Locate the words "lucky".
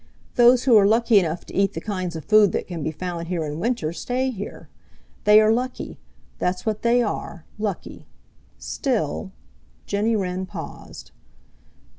0.87-1.19, 5.53-5.99, 7.59-8.07